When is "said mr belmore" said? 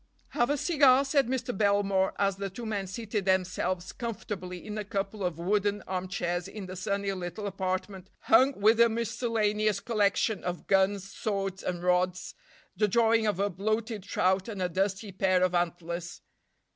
1.05-2.15